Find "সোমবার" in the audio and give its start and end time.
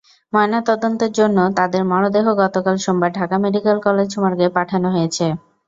2.77-3.11